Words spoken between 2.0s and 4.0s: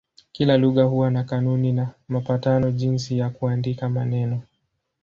mapatano jinsi ya kuandika